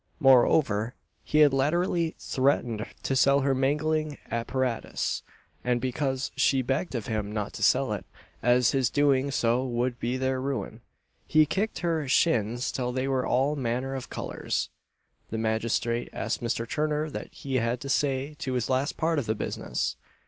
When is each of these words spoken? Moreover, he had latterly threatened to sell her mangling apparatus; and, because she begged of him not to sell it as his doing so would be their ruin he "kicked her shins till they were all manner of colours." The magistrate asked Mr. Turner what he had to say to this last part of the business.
Moreover, 0.19 0.95
he 1.23 1.41
had 1.41 1.53
latterly 1.53 2.15
threatened 2.17 2.87
to 3.03 3.15
sell 3.15 3.41
her 3.41 3.53
mangling 3.53 4.17
apparatus; 4.31 5.21
and, 5.63 5.79
because 5.79 6.31
she 6.35 6.63
begged 6.63 6.95
of 6.95 7.05
him 7.05 7.31
not 7.31 7.53
to 7.53 7.61
sell 7.61 7.93
it 7.93 8.03
as 8.41 8.71
his 8.71 8.89
doing 8.89 9.29
so 9.29 9.63
would 9.63 9.99
be 9.99 10.17
their 10.17 10.41
ruin 10.41 10.81
he 11.27 11.45
"kicked 11.45 11.81
her 11.85 12.07
shins 12.07 12.71
till 12.71 12.91
they 12.91 13.07
were 13.07 13.27
all 13.27 13.55
manner 13.55 13.93
of 13.93 14.09
colours." 14.09 14.69
The 15.29 15.37
magistrate 15.37 16.09
asked 16.13 16.41
Mr. 16.41 16.67
Turner 16.67 17.05
what 17.05 17.27
he 17.31 17.57
had 17.57 17.79
to 17.81 17.87
say 17.87 18.33
to 18.39 18.53
this 18.53 18.71
last 18.71 18.97
part 18.97 19.19
of 19.19 19.27
the 19.27 19.35
business. 19.35 19.97